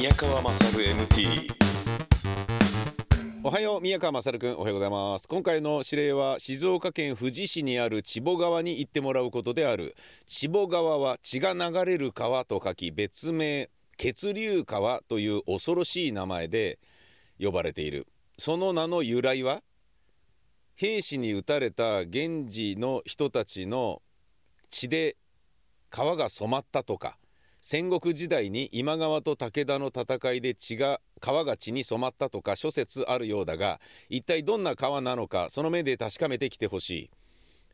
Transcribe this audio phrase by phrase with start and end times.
[0.00, 1.52] 宮川勝 MT
[3.42, 5.28] おはよう宮川勝くんおはようございます。
[5.28, 9.94] 今回の指令は静岡県富士市にある千保川に行ってもらうことである。
[10.26, 13.68] 千保川は血が流れる川と書き別名
[13.98, 16.78] 血流川という恐ろしい名前で
[17.38, 18.06] 呼ばれている。
[18.38, 19.62] その名の由来は
[20.76, 24.00] 兵士に撃たれた源氏の人たちの
[24.70, 25.18] 血で
[25.90, 27.18] 川が染まったとか
[27.62, 37.10] 戦国時代に今川と武田の戦いで血が川が血に染まったとか諸説あるようだが一体どんな川なのかその目で確かめてきてほしい。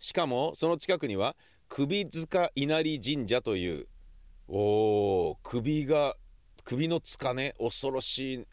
[0.01, 1.37] しかもその近くには
[1.69, 3.87] 首塚稲荷神社という
[4.49, 6.17] おー首が
[6.65, 8.47] 首の塚ね恐ろしい。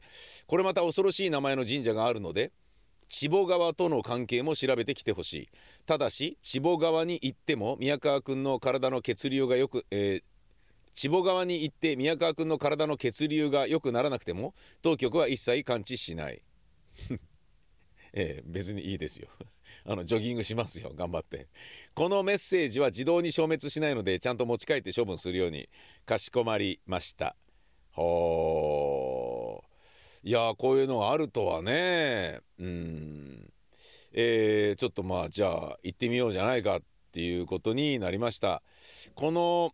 [0.46, 2.52] これまた恐ろしい名前の神社があるので
[3.08, 5.50] 千保川との関係も調べてきてほしい。
[5.88, 10.33] ただし千保川に行っても宮川くんの体の血流がよく、えー
[10.94, 16.42] 千保川に行って宮川くんの体の血流が良くならなくても当局は一切感知しない。
[18.14, 19.28] ええ別にいいですよ。
[19.86, 20.92] あのジョギングしますよ。
[20.96, 21.48] 頑張って。
[21.94, 25.68] このメッセージは自動に消滅しないのでちゃんと持ち帰って処分するように
[26.06, 27.36] かしこまりました。
[27.92, 30.30] ほー。
[30.30, 32.40] いやこういうのがあるとはね。
[32.60, 33.52] うん。
[34.14, 38.62] えー、ちょっとまあじゃあ行ってみようじゃないかっていうことになりました。
[39.16, 39.74] この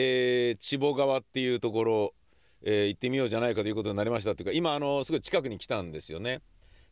[0.00, 2.14] えー、千保川っていうところ、
[2.62, 6.40] えー、行ってみようじゃないかということになりましたというか今あのすごい近くに来たんですよね。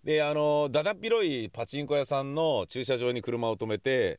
[0.03, 4.19] であのだだっ広いパチンコ屋さんの駐車場に車を止めて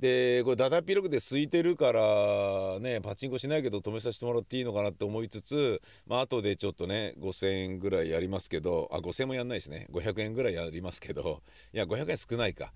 [0.00, 9.86] でこれだだっ広くて空いてるからねパチンコしないけど止めさせてもらっていいのかなって思いつつまあ後でちょっとね5,000円ぐらいやりますけどあ5,000円もやんないですね。
[9.92, 12.72] 500円ぐらいやりますけどいや500円少ないか。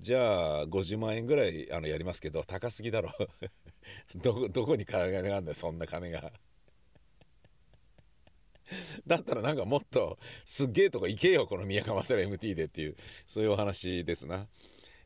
[0.00, 3.12] じゃあ50万円ぐらいあのやりますけど高すぎだろ。
[4.16, 6.32] どどこに金があるんだよそんな金が。
[9.06, 14.46] だったらなんかもっとすっげえとこ行けよこの宮川セラ MT でっていうそういうお話ですな。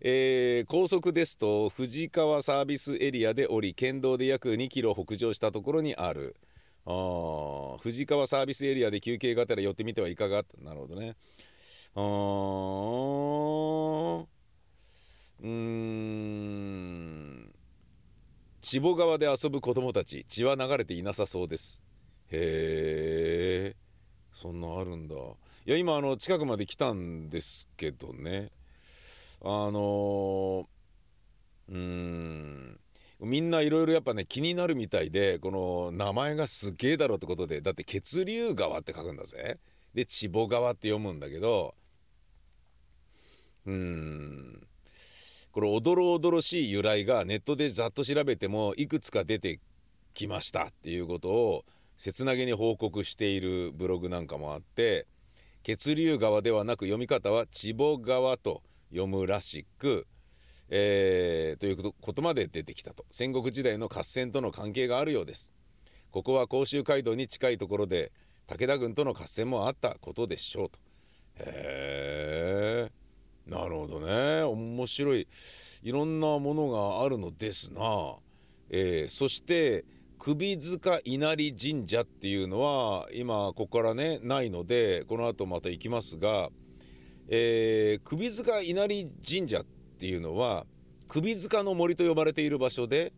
[0.05, 6.35] えー、高速ですと藤川サービスエリアで降り県道で約2キロ北上したところにある。
[6.85, 10.45] あ藤川サービスエリアで休憩がてら寄ってみてはいかが？
[10.59, 11.15] なるほどね。
[11.95, 12.01] あ
[15.43, 17.22] うん。
[18.63, 21.83] 千保川で遊ぶ子供たち血は流れていなさそうです。
[22.31, 23.77] へえ
[24.33, 25.15] そんなあるんだ。
[25.67, 28.53] いや今あの近くまで来たんですけどね。
[29.43, 30.69] あの
[31.69, 32.79] うん。
[33.19, 39.59] みんないろいろやっぱね気になるみたいでこの名前がすげえだろってことでだって血流川って書くんだぜ。
[39.93, 41.75] で千保川って読むんだけど
[43.67, 44.67] うん。
[45.53, 49.61] これおどろおどろしい由来がネットでざっと調べてもいくつか出て
[50.15, 51.65] きましたっていうことを
[51.99, 55.07] 切なげに報告しているブログなんかもあって
[55.63, 60.07] 血流川ではなく読み方は千保川と読むらしく、
[60.71, 63.05] えー、ということまで出てきたと。
[63.11, 65.53] 戦国時代の合戦との関係があるようです。
[66.11, 68.13] ここは甲州街道に近いところで
[68.47, 70.79] 武田軍との合戦もあったことでしょうと。
[71.37, 73.02] へえ
[73.47, 74.43] なるほどね。
[74.43, 75.27] 面白い。
[75.83, 77.81] いろんなものがあるのですな、
[78.71, 79.85] えー、そして
[80.19, 86.51] 首塚稲荷神社っていうのは今ここからねないのでこの後また行きますが
[87.29, 90.67] えー、首塚稲荷神社っていうのは
[91.09, 93.13] 首塚の森と呼ばれている場所で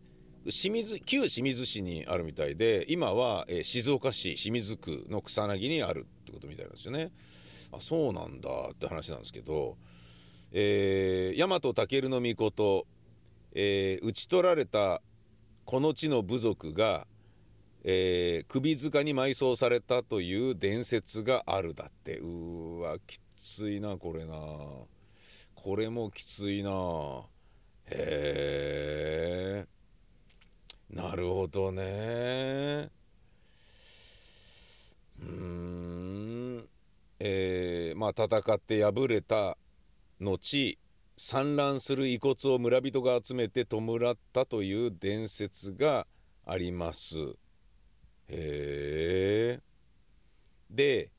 [0.45, 7.11] 清水旧清水市にあるみたいで今は、えー、静岡市清水区の草薙にあるってことみたいなんですよね。
[7.71, 9.75] あそうなんだって話なんですけど、
[10.57, 12.85] えー、大和武の命、
[13.51, 15.01] えー、討ち取られた
[15.65, 17.07] この地の部族が、
[17.83, 22.19] えー、首塚に埋葬されたという伝説があるだって。
[22.19, 24.33] うわきついなこれな。
[25.55, 26.71] これもきついな。
[27.87, 32.89] へえなるほどね。
[35.19, 36.69] うん。
[37.19, 39.57] えー、まあ戦って敗れた
[40.19, 40.77] 後
[41.17, 43.79] 産卵する遺骨を村人が集めて弔
[44.11, 46.07] ったという伝説が
[46.45, 47.17] あります。
[48.27, 49.59] へえ
[50.69, 51.09] で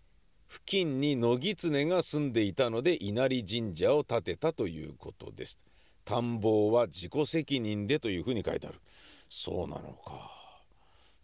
[0.48, 5.58] 付近に野狐が住んでいたので稲荷神社を建てたということです。
[6.04, 8.80] 田んぼは自己責任でというふうに書いてある。
[9.28, 10.30] そうなのか。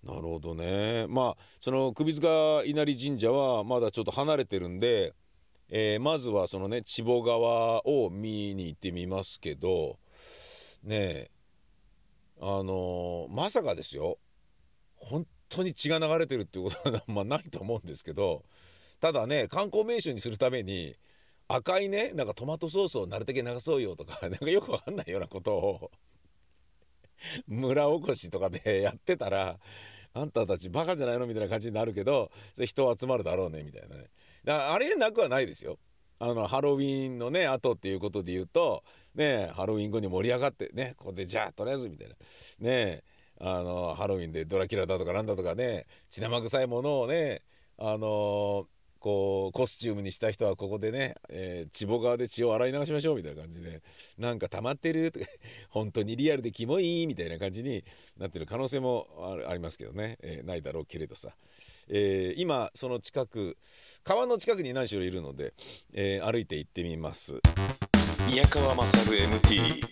[0.02, 1.06] なるほどね。
[1.08, 5.14] まあその首塚稲荷神社はまだちょっと離れてるんで、
[5.74, 9.98] えー、まずはそのね千保川を見に行ってみますけど
[10.84, 11.30] ねえ
[12.42, 14.18] あのー、まさかですよ。
[14.96, 18.44] 本当に血が流れてるっていうことは まないと思うんですけど
[19.00, 20.96] ただね観光名所にするために
[21.48, 25.90] 赤いねなんかトマトソースをなるだけ流そうよとか なんかよくわかんないようなことを
[27.46, 29.58] 村おこしとかで やってたら
[30.14, 34.10] あんたたちバカじゃないのみたいな感じになるけど人集まるだろうねみたいなね。
[34.46, 35.78] あれなくはないですよ。
[36.18, 38.84] あのハロウィンのね後っていうことで言うと
[39.14, 42.14] ねハロウィン後に盛り上がってねここでじゃあとりあえずみたいな。
[42.60, 43.02] ね
[43.40, 47.42] あのハロウィンでドラキュラだとかなんだとかね血生臭いものをね
[47.76, 48.68] あの
[49.02, 53.82] こうコスチュームにした人はここでね、えー、血母側で血を洗い流しましょうみたいな感じで
[54.16, 55.26] なんか溜まってるとか
[55.70, 57.84] 本当にリアルでキモいみたいな感じに
[58.16, 59.08] なってる可能性も
[59.48, 61.34] ありますけどね、えー、ないだろうけれどさ、
[61.88, 63.58] えー、今その近く
[64.04, 65.52] 川の近くに何しろいるので、
[65.92, 67.40] え歩いて行ってみます。
[68.28, 69.82] 宮川勝 MT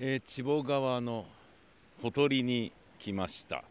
[0.00, 1.24] えー、千保川の
[2.02, 3.62] ほとりに来ました、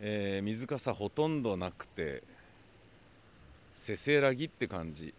[0.00, 2.22] えー、水かさほとんどなくて
[3.74, 5.12] せせらぎって感じ。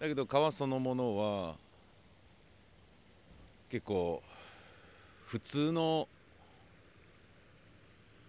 [0.00, 1.54] だけど川そのものは
[3.70, 4.20] 結構
[5.26, 6.08] 普通の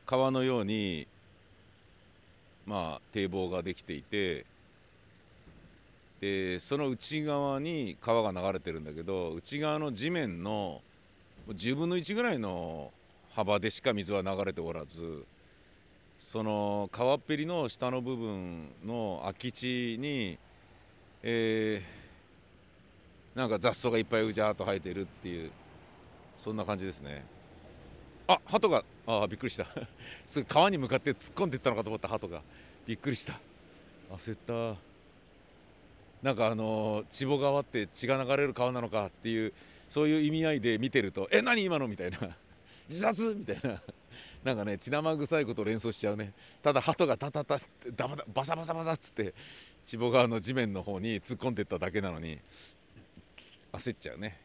[0.06, 1.08] 川のように
[2.68, 4.46] まあ堤防ができていて
[6.22, 10.82] でその内側に川が流れてるんだけど内側の地面の
[11.50, 12.92] 10分の1ぐらいの
[13.34, 15.26] 幅でしか水は流れておらず
[16.18, 20.38] その川っぺりの下の部分の空き地に、
[21.22, 25.52] えー、なんか雑草がいっぱいうじゃーっと生えてるっていう
[26.38, 27.26] そんな感じですね。
[28.28, 29.68] あ鳩があびっくりした。
[30.26, 32.42] すぐ川に向かって突っ込んでいったのかと思った鳩が。
[32.86, 33.40] びっくりした。
[34.12, 34.85] 焦った。
[36.26, 39.54] なんかあの千保川って血が流れる川なのかっていう
[39.88, 42.18] そういう意味合いで見てると「え何今の?」みたいな
[42.90, 43.80] 「自殺!」みたいな。
[44.44, 46.34] なんかね血生臭いことを連想しちゃうね。
[46.64, 49.36] ただ鳩がタタタってダバダバサバサバサっつって
[49.86, 52.40] 千保川の地面の方に突っ込んでっただけなのに
[53.74, 54.40] 焦っちゃうね。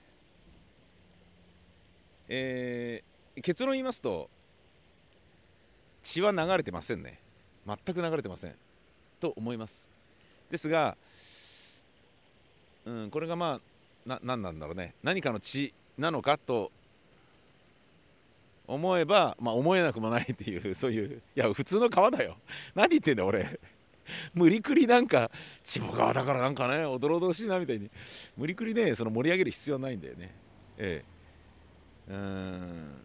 [2.28, 4.28] えー、結論言いますと
[6.02, 7.18] 血は流れてませんね。
[7.66, 8.54] 全く流れてません。
[9.18, 9.86] と思います。
[10.50, 10.96] ですが
[12.86, 13.60] うん、これがま
[14.06, 14.94] あな何なんだろうね。
[15.02, 16.70] 何かの血なのかと
[18.66, 22.36] 思えば、まあ、思えなくもないっていう そういういや普通の川だよ。
[22.74, 23.58] 何言ってんだ俺。
[24.34, 25.30] 無理くりなんか
[25.62, 27.90] 千保川だからなんかねおどろおどろしいなみたいに。
[28.36, 30.34] 無理くりねその盛り上げる必要ないんだよね。
[30.78, 31.04] え
[32.08, 32.12] え。
[32.12, 33.02] うん。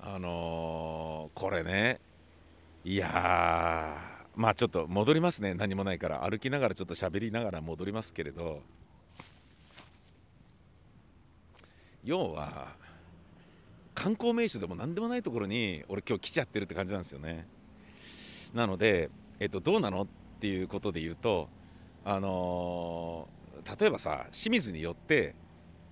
[0.00, 1.98] あのー、これね。
[2.84, 5.54] いやまあちょっと戻りますね。
[5.54, 6.28] 何もないから。
[6.28, 8.62] 歩きながらちょっと喋りながら戻りますけれど。
[12.04, 12.68] 要は
[13.94, 17.46] 観光名所でも何でもないところに俺今日来ちゃってるって感じなんですよね。
[18.52, 19.10] なので、
[19.40, 20.06] えっと、どうなのっ
[20.40, 21.48] ていうことで言うと
[22.04, 25.34] あのー、例えばさ清水に寄って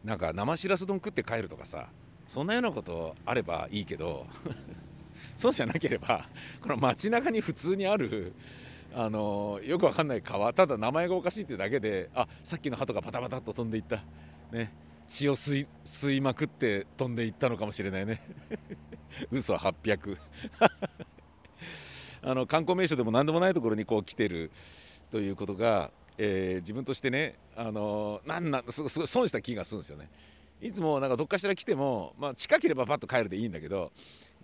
[0.04, 1.88] なんか生しらす丼食って帰るとかさ
[2.28, 4.26] そんなようなことあればいいけど
[5.36, 6.28] そうじゃなければ
[6.60, 8.32] この街中に普通にある
[8.94, 14.02] あのよくわかんない川ただ名前がおかしいってだけであさっきの鳩がパタパタっと飛んでいった。
[14.52, 14.72] ね。
[15.08, 18.22] 血を吸い吸いまくって飛んでいったのかもしれないね。
[19.30, 20.16] 嘘800
[22.22, 24.50] あの観光名所でも何でもないところにこう来てる
[25.10, 30.08] ということが、えー、自分としてねあのなんなんすごい損した気がするんですよね。
[30.62, 33.90] いつもなんかどっかしら来ても、まあ、近ければパッと帰るでいいんだけど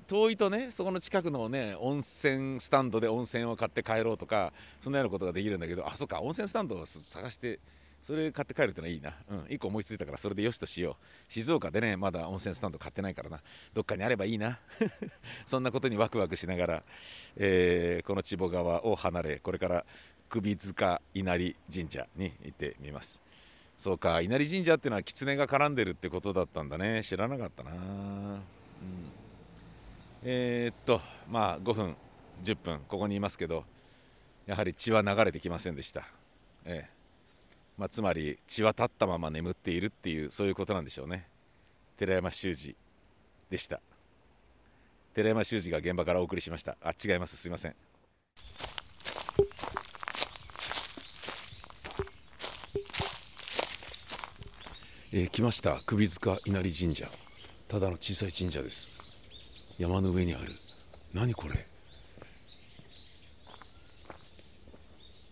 [0.09, 7.61] 遠いとねそこの近くのね温泉スタンドで温泉を買って帰ろうとかそんなようなことができるんだけどあそっか温泉スタンドを探して
[8.03, 11.33] それ買って帰るってのはいいな、うん、1個思いついたからそれでよしとしよう。
[11.33, 13.41] 静岡でねまだ温泉スタンド買ってないからな。
[13.75, 14.59] どっかにあればいいな。
[15.45, 16.83] そんなことにワクワクしながら、
[17.37, 19.85] えー、この千保川を離れこれから
[20.31, 23.21] 首塚稲荷神社に行ってみます。
[23.79, 27.03] そうか稲荷神社っていうのは狐が絡んでるってことだったんだね。
[27.03, 27.73] 知らなかったな。
[27.73, 28.41] うん。
[30.31, 31.97] えー、っとまあ5分
[32.45, 33.65] 10分ここにいますけど
[34.45, 36.03] やはり血は流れてきませんでした、
[36.67, 36.91] ええ。
[37.79, 41.27] まあ、つまり血は立ったまま眠っているっていうそういうことなんでしょうね。
[41.97, 42.77] 寺山修司
[43.49, 43.81] でした。
[45.15, 46.77] 寺山修司が現場からお送りしました。
[46.83, 47.39] あ違います。
[47.39, 47.75] すいません。
[55.11, 55.81] えー、来ました。
[55.87, 57.09] 首塚稲荷神社。
[57.67, 58.98] ただの小さい神社です。
[59.79, 60.55] 山の上にある。
[61.15, 61.67] 何これ？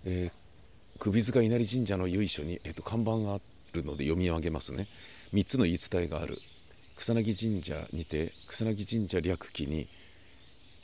[0.05, 3.41] えー、首塚稲荷神社の由緒に、えーと、看板があ
[3.73, 4.87] るので読み上げますね。
[5.35, 6.39] 3つの言い伝えがある。
[6.97, 9.89] 草薙神社にて草薙神社略記に、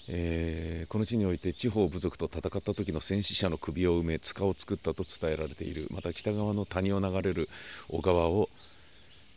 [0.08, 5.86] えー、この地において地方部族と戦った時の戦死者の首を埋め塚を作ったと伝えられている。
[5.92, 7.48] また北側の谷を流れる
[7.88, 8.50] 小川を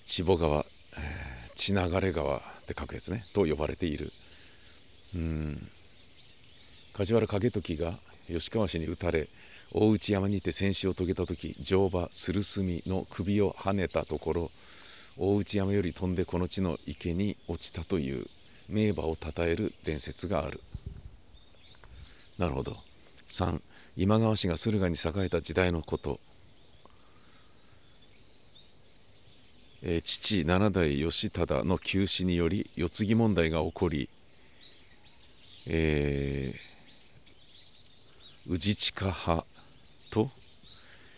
[0.04, 0.66] 千穂川、
[0.98, 3.26] えー、血流川って書くやつね。
[3.34, 4.12] と呼ばれている。
[5.16, 5.70] うん。
[6.94, 7.94] 梶原景時が
[8.28, 9.30] 吉川氏に討たれ
[9.72, 14.52] 大内山にて戦死を遂げた時乗馬鶴住の首をはねたところ
[15.18, 18.28] 大内山より飛んでこの地の池に落ちたという
[18.68, 20.62] 名馬を称える伝説がある。
[22.38, 22.78] なるほど。
[23.28, 23.62] 3
[23.98, 26.20] 今川氏が駿河に栄えた時代のこと。
[29.88, 34.10] え父七代義忠の急死により世継ぎ問題が起こり、
[35.68, 39.46] えー、宇治地下派
[40.10, 40.32] と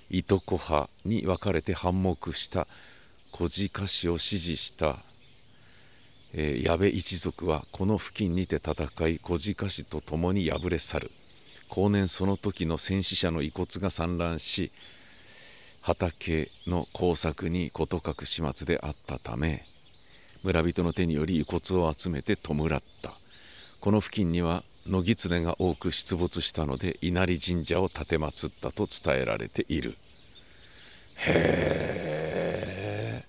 [0.09, 2.67] いとこ派に分かれて反目した
[3.31, 4.97] 小鹿氏を支持した、
[6.33, 11.11] えー、矢部一族はこの付近にて戦い小鹿氏と共に敗れ去る。
[11.69, 14.71] 後年その時の戦死者の遺骨が散乱し
[15.81, 19.65] 畑の工作に事欠く始末であったため
[20.43, 23.13] 村人の手により遺骨を集めて弔った。
[23.79, 29.97] この付近には野狐が多く出没したので稲荷神社を奉ったと伝えられている。
[31.17, 33.23] へえ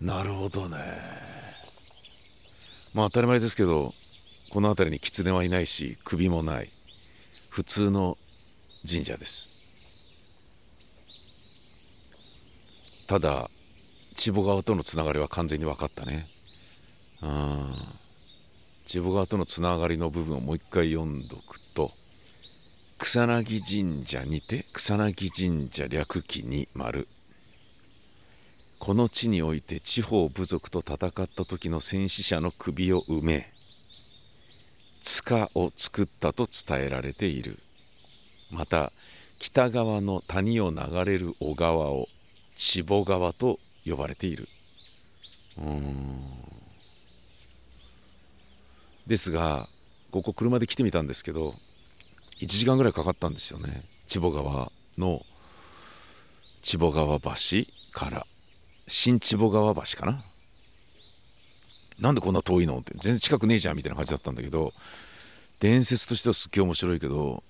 [0.00, 0.76] なるほどね。
[2.94, 3.94] まあ当たり前ですけど
[4.50, 6.70] この辺りに狐はいないし首もない。
[7.48, 8.16] 普通の
[8.88, 9.50] 神社です。
[13.08, 13.50] ただ
[14.14, 16.28] 千保川とのつながりは完全に分かったね。
[17.22, 17.74] うん。
[18.84, 21.90] 千保川とのつながりの部分をもう一回読んどくと
[22.98, 27.08] 草薙神社にて草薙神社略記に丸。
[28.78, 33.52] この地において地方部族と戦った時の戦死者の首を埋め
[35.02, 37.58] 塚を作ったと伝えられている。
[38.50, 38.92] また
[39.38, 42.08] 北側の谷を流れる小川を
[42.58, 44.48] 千保川と呼ばれている。
[45.58, 46.20] うん。
[49.06, 49.68] ですが
[50.10, 51.54] ここ車で来てみたんですけど
[52.40, 53.84] 1時間ぐらいかかったんですよね。
[54.08, 55.24] 千保川の
[56.62, 57.28] 千保川橋
[57.92, 58.26] から。
[58.90, 60.24] 新千保川橋かな。
[61.98, 62.92] なんでこんな遠いのって。
[62.94, 64.72] 全然近くねえじゃんみたいな感じだったんだけど
[65.60, 67.42] 伝説としてはすっげえ面白いけど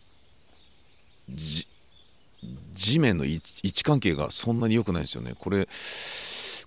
[2.79, 5.69] 地面の位置関係がそんなに良くないですよねこれ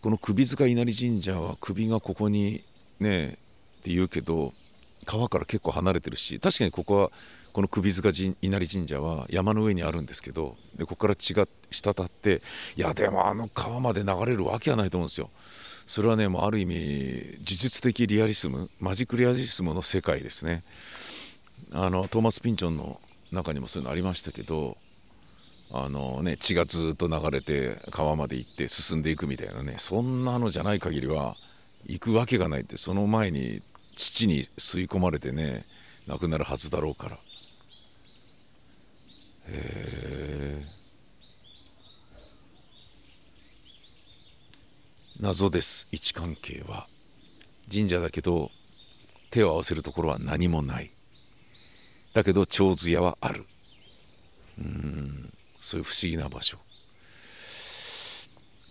[0.01, 2.63] この首塚稲荷神社は首がここに
[2.99, 4.53] ねって言うけど
[5.05, 7.11] 川から結構離れてるし確かにここは
[7.53, 12.41] この首塚稲荷神社は山の上にあるんですけどでここから血が滴って
[12.75, 15.29] いやでもあの川まで流れるわけはないと思うんですよ。
[15.87, 20.63] それはねもうある意味呪術的リアリスムマジックリアリスムの世界ですね。
[21.71, 22.99] あのトーマス・ピンチョンの
[23.31, 24.77] 中にもそういうのありましたけど
[25.73, 31.37] あのね血がずっと流れて川まで行って進んでいくみたいなねそんなのじゃない限りは
[31.85, 33.61] 行くわけがないってその前に
[33.95, 35.65] 土に吸い込まれてね
[36.07, 37.17] 亡くなるはずだろうから。
[39.47, 40.65] へえ
[45.19, 46.87] 謎です位置関係は。
[47.71, 48.49] 神社だけど
[49.29, 50.91] 手を合わせるところは何もない。
[52.13, 53.45] だけど長寿屋はある。
[54.57, 55.30] うん。
[55.61, 56.57] そういう不思議な場所。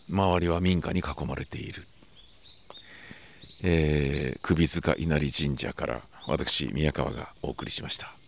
[0.09, 1.87] 周りは民家に囲まれている、
[3.63, 8.07] えー、首塚稲荷神社から私宮川がお送りしました。
[8.07, 8.20] った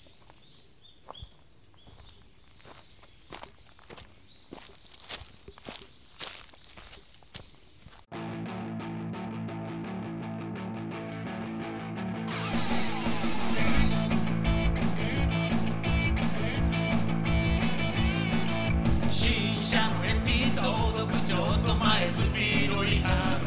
[22.13, 23.41] スピード違反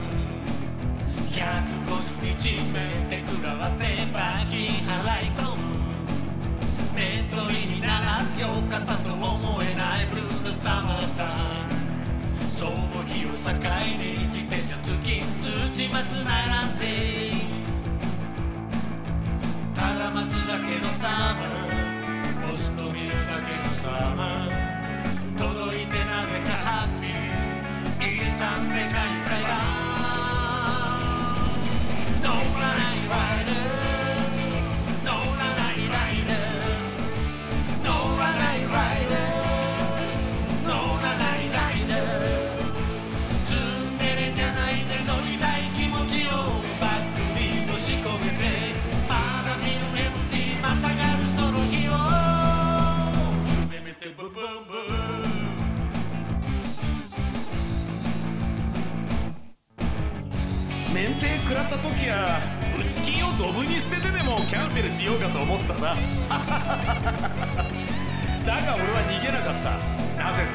[1.29, 5.61] 150日目で食らわって罰金払い込む
[6.95, 11.25] 面取りにならずよかったと思えないブルーのサマータ
[11.67, 11.69] ン
[12.49, 13.51] その日を境
[13.99, 16.85] に自転車付き土松並んで。
[19.75, 22.49] ただ待つだけのサマー。
[22.49, 25.37] ポスト見るだけのサマー。
[25.37, 27.24] 届いてなぜかハッピー。
[28.37, 29.64] 三杯開催版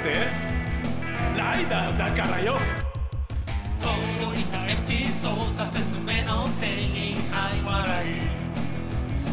[0.01, 0.15] って。
[1.37, 2.59] ライダーだからよ。
[3.79, 8.21] 届いた MT 操作説明の店員はい笑い。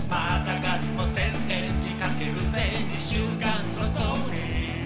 [0.10, 2.72] またがりもせず返事かけるぜ。
[2.96, 4.84] 2週間ごとに。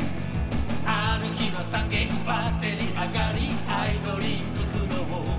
[0.85, 5.29] ある日の惨劇バッテリー上がりアイドリングフロー。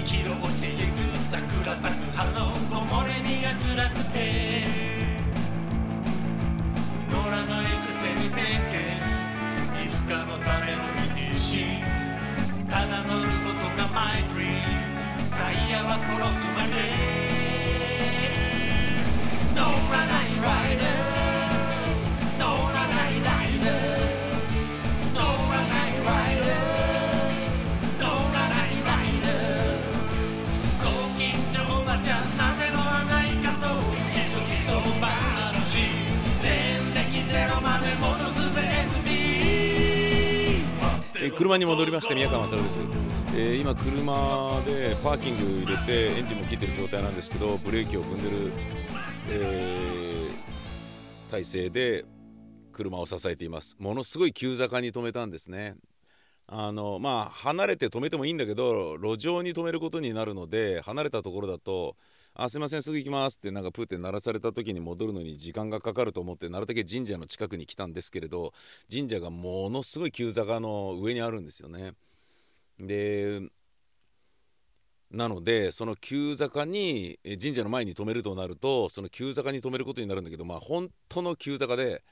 [0.00, 0.98] 2キロ押していく。
[1.24, 4.64] 桜咲く春の木漏れ日が辛くて
[7.10, 9.13] 乗らないくせに点検。
[10.04, 10.82] つかのための
[11.16, 11.80] ETC
[12.68, 15.30] ただ乗ることがマイドリーム。
[15.30, 17.13] タイヤは殺すまで。
[41.34, 42.80] 車に戻りまして宮川勝です、
[43.36, 48.52] えー今車でパーキング入れてエンジンも切ってる状態なんですけどブレーキを踏んでる、
[49.30, 50.44] えー
[51.30, 52.04] 体勢で
[52.70, 53.76] 車を支えています。
[53.80, 55.74] ものすごい急坂に止めたんですね。
[56.46, 61.96] あのまあ離れて止めてもいいんだけど路上に止めることになるので離れたところだと
[62.34, 68.52] 「あすいませんすぐ行きます」ってなんかプーって鳴らされた時に戻るのに時間がかかると思ってなるだけ神社の近くに来たんですけれど
[68.90, 71.94] 神社がものすごい急坂の上にあるんですよね。
[72.78, 73.40] で
[75.10, 82.02] なのでその急坂に神社の前に止めるとなるとその急坂に止めることになるんだけどまあ本当の急坂で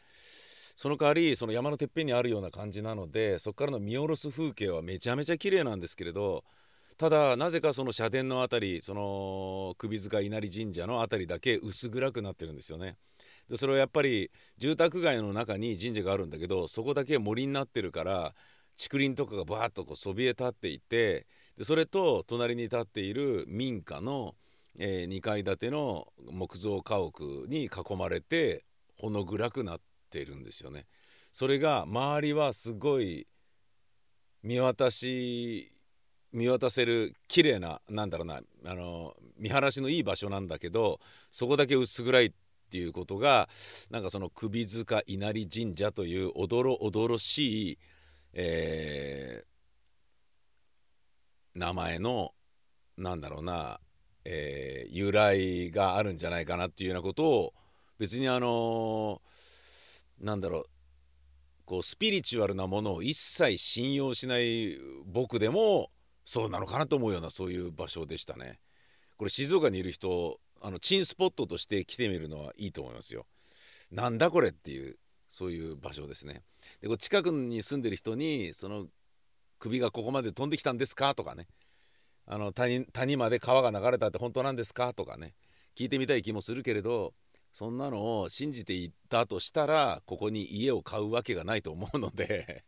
[0.76, 6.44] その代わりその山のてっぺんにあるような感じなのでそこからの見下ろす風景はめちゃめちゃ綺麗なんですけれど
[7.02, 12.96] ただなぜかその社殿の辺りその首塚稲荷神社の辺りだけ薄暗くなってるんですよね。
[13.50, 18.34] でそれはやっぱり住宅街の中に神社があるんだけどそこだけ森になってるから
[18.80, 21.26] 竹林とかがバーッとこうそびえ立っていて
[21.58, 24.36] でそれと隣に立っている民家の、
[24.78, 28.64] え2階建ての木造家屋に囲まれて
[28.96, 30.86] ほの暗くなってるんですよね。
[31.32, 33.26] それが周りはすごい
[34.44, 35.71] 見渡し
[36.32, 42.32] 見渡せる綺麗ななんだろうなあの見晴らしのいい場所なんだけどそこだけ薄暗いっ
[42.70, 43.48] ていうことが
[43.90, 47.78] なんかその首塚稲荷神社というおどろおどろしい、
[48.34, 49.52] えー
[51.54, 52.32] 名前の
[52.96, 53.78] なんだろうな、
[54.24, 57.54] えー由来があるんじゃないかなっていうようなことを
[57.98, 59.20] 別にあの
[60.18, 60.64] なんだろう
[61.64, 65.90] こうスピリチュアルなものを一切信用しない僕でも
[66.24, 68.58] そうなのかなと思うようなそういう場所でしたね。
[69.16, 73.26] これ静岡にいる人あのチンスポットとして来てみるのはいいと思いますよ。
[73.90, 74.96] なんだこれっていう
[75.28, 76.42] そういう場所ですね。
[76.80, 78.86] でこう近くに住んでる人にその
[79.58, 81.14] 首がここまで飛んできたんですか？
[81.14, 81.46] とかね
[82.26, 84.94] あの谷谷まで川が流れたって本当なんですか？
[84.94, 85.34] とかね
[85.76, 87.14] 聞いてみたい気もするけれど
[87.52, 92.64] そんなのを信じていったとしたらここに家を買うわけがないと思うので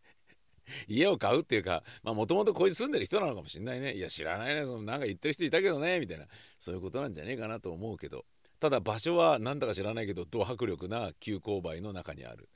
[0.88, 3.94] 家を買うっていうかもともとここに住んでる人なのかもしんないね。
[3.94, 4.62] いや知らないね。
[4.62, 6.00] そのなんか言ってる人いたけどね。
[6.00, 6.26] みたいな。
[6.58, 8.24] そういうことなんじゃねえかなと思うけど。
[8.60, 12.48] ただ場所はなんだか知らないけどド迫力な急勾配の中にある。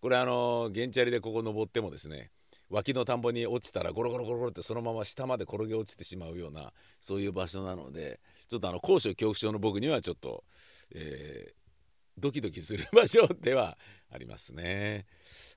[0.00, 2.30] これあの原チャリでここ登ってもですね
[2.70, 10.44] 脇の田んぼに落ちたらゴロゴロゴロゴロってそのまま下まで転げ落ちてしまうようなそういう場所なのでちょっとあの高所恐怖症の僕にはちょっと、
[10.94, 11.62] えー
[12.18, 13.78] ドキドキする場所では
[14.10, 15.06] ありますね。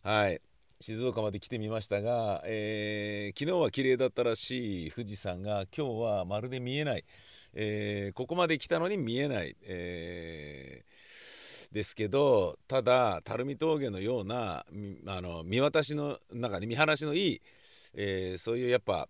[0.01, 0.41] はい。
[0.81, 7.05] 静岡まで来てみましたが、えー昨日は綺麗だったらしい富士山が今日はまるで見えない、
[7.53, 14.65] えーここまで来たのに見えない、えーですけどただ垂水峠のような
[15.07, 17.41] あの見渡しの中に見晴らしのいい、
[17.93, 19.07] えーそういうやっぱ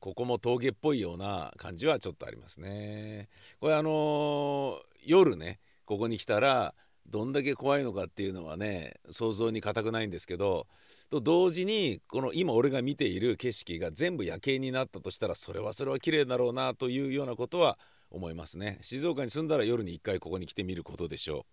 [0.00, 3.30] ここも峠っぽいような感じはちょっとありますね。
[3.58, 6.74] これあのー夜ねここに来たら
[7.06, 10.66] どんだけ怖いのかっていうのはね想像に難くないんですけど
[11.10, 17.78] と同時にこの今俺が見ている景色が全部夜景になったとしたらそれはそれは綺麗だろうなというようなことは
[18.10, 18.78] 思いますね。
[18.82, 21.46] 静岡に住んだら夜に一回ここに来てみることでしょ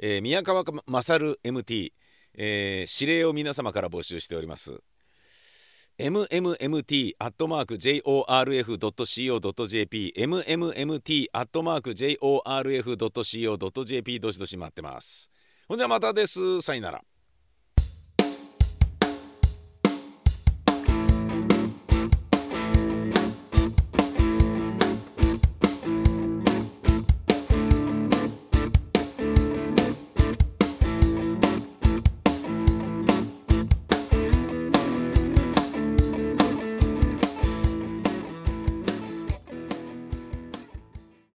[0.00, 1.92] う、えー宮川勝 MT、
[2.34, 4.80] えー指令を皆様から募集しております。
[5.98, 7.14] mmmt.jorf.co.jp
[10.16, 11.40] mmmt.jorf.co.jp
[14.20, 15.30] どしどし待ってます
[15.68, 17.02] ほんじゃまたですさよなら